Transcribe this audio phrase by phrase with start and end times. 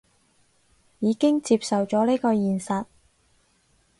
[0.97, 2.85] 已經接受咗呢個現實